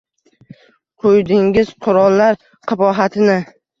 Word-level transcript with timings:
Quydingiz 1.03 1.69
qurollar 1.89 2.41
qabohatini 2.73 3.37